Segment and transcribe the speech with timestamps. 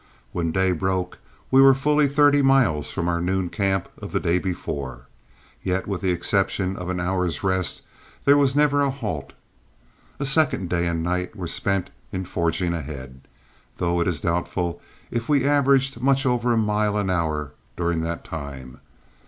[0.31, 1.19] When day broke
[1.51, 5.05] we were fully thirty miles from our noon camp of the day before,
[5.61, 7.83] yet with the exception of an hour's rest
[8.25, 9.33] there was never a halt.
[10.19, 13.27] A second day and night were spent in forging ahead,
[13.77, 18.23] though it is doubtful if we averaged much over a mile an hour during that
[18.23, 18.81] time.